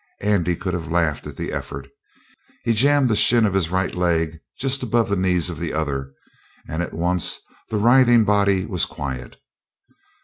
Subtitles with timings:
[0.21, 1.87] Andy could have laughed at the effort.
[2.63, 6.11] He jammed the shin of his right leg just above the knees of the other,
[6.67, 7.39] and at once
[7.69, 9.35] the writhing body was quiet.